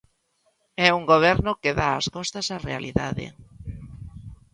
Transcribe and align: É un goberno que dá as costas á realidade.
É 0.87 0.89
un 0.97 1.03
goberno 1.11 1.51
que 1.61 1.71
dá 1.79 1.89
as 1.95 2.07
costas 2.15 2.45
á 2.55 2.57
realidade. 2.69 3.25